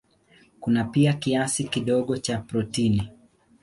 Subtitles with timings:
[0.59, 3.09] Kuna pia kiasi kidogo cha protini.